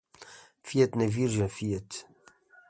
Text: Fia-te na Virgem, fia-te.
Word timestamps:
Fia-te 0.69 0.97
na 1.01 1.05
Virgem, 1.17 1.47
fia-te. 1.47 2.03